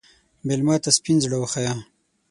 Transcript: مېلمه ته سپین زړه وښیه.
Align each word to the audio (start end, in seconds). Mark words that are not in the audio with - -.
مېلمه 0.47 0.75
ته 0.83 0.89
سپین 0.97 1.17
زړه 1.25 1.37
وښیه. 1.39 1.73